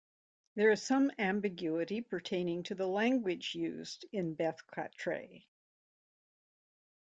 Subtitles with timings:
[0.55, 5.45] There is some ambiguity pertaining to the language used in Beth Qatraye.